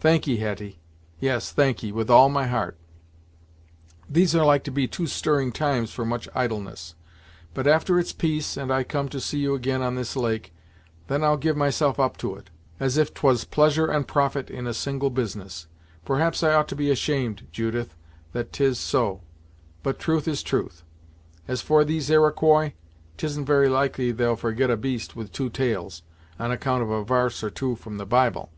[0.00, 0.82] "Thankee, Hetty
[1.18, 2.76] yes, thankee, with all my heart.
[4.06, 6.94] These are like to be too stirring times for much idleness,
[7.54, 10.52] but after it's peace, and I come to see you ag'in on this lake,
[11.06, 14.74] then I'll give myself up to it, as if 'twas pleasure and profit in a
[14.74, 15.68] single business.
[16.04, 17.94] Perhaps I ought to be ashamed, Judith,
[18.32, 19.22] that 'tis so;
[19.82, 20.84] but truth is truth.
[21.48, 22.72] As for these Iroquois,
[23.16, 26.02] 'tisn't very likely they'll forget a beast with two tails,
[26.38, 28.50] on account of a varse or two from the Bible.